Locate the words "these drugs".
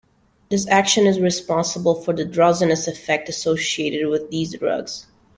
4.31-5.05